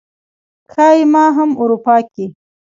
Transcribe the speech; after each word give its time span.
ښايي 0.71 1.03
ما 1.13 1.25
هم 1.37 1.49
اروپا 1.61 1.95
کې 2.13 2.25